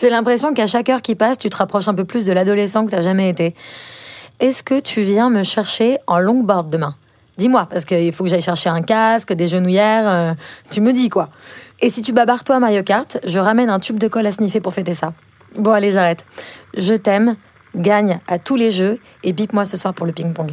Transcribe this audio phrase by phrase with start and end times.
[0.00, 2.84] J'ai l'impression qu'à chaque heure qui passe, tu te rapproches un peu plus de l'adolescent
[2.84, 3.54] que t'as jamais été.
[4.40, 6.96] Est-ce que tu viens me chercher en longboard demain?
[7.36, 10.34] Dis-moi, parce qu'il faut que j'aille chercher un casque, des genouillères, euh,
[10.70, 11.30] tu me dis quoi.
[11.80, 14.60] Et si tu babarres toi Mario Kart, je ramène un tube de colle à sniffer
[14.60, 15.12] pour fêter ça.
[15.56, 16.24] Bon allez, j'arrête.
[16.76, 17.36] Je t'aime,
[17.74, 20.52] gagne à tous les jeux et bip moi ce soir pour le ping-pong.